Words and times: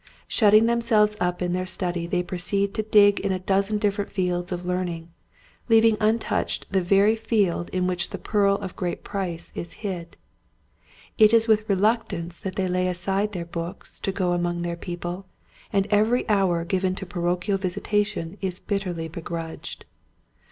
Shutting 0.27 0.65
themselves 0.65 1.15
up 1.19 1.43
in 1.43 1.51
their 1.53 1.67
study 1.67 2.07
they 2.07 2.23
proceed 2.23 2.73
to 2.73 2.81
dig 2.81 3.19
in 3.19 3.31
a 3.31 3.37
dozen 3.37 3.77
different 3.77 4.09
fields 4.09 4.51
of 4.51 4.65
learning, 4.65 5.09
leaving 5.69 5.95
untouched 5.99 6.65
the 6.71 6.81
very 6.81 7.15
field 7.15 7.69
in 7.69 7.85
which 7.85 8.09
the 8.09 8.17
pearl 8.17 8.55
of 8.55 8.75
great 8.75 9.03
price 9.03 9.51
is 9.53 9.73
hid. 9.85 10.17
It 11.19 11.35
is 11.35 11.47
with 11.47 11.69
re 11.69 11.75
luctance 11.75 12.39
that 12.41 12.55
they 12.55 12.67
lay 12.67 12.87
aside 12.87 13.33
their 13.33 13.45
books 13.45 13.99
to 13.99 14.11
go 14.11 14.31
among 14.33 14.63
their 14.63 14.75
people 14.75 15.27
and 15.71 15.85
every 15.91 16.27
hour 16.27 16.65
given 16.65 16.95
to 16.95 17.05
parochial 17.05 17.59
visitation 17.59 18.39
is 18.41 18.59
bitterly 18.59 19.07
be 19.07 19.21
grudged. 19.21 19.85